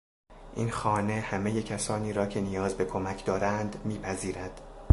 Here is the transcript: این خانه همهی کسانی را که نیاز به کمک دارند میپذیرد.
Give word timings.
این 0.55 0.71
خانه 0.71 1.13
همهی 1.19 1.63
کسانی 1.63 2.13
را 2.13 2.25
که 2.25 2.41
نیاز 2.41 2.73
به 2.77 2.85
کمک 2.85 3.25
دارند 3.25 3.85
میپذیرد. 3.85 4.61